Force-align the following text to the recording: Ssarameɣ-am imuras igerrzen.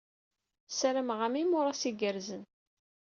Ssarameɣ-am 0.69 1.35
imuras 1.41 1.81
igerrzen. 1.89 2.43